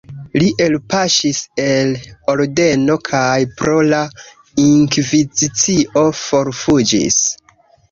[0.41, 1.91] Li elpaŝis el
[2.33, 4.01] ordeno kaj pro la
[4.67, 7.23] inkvizicio forfuĝis.